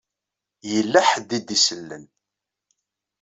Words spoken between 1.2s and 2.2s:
i d-isellen.